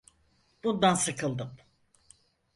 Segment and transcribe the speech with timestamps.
[0.63, 1.55] Bundan sıkıldım.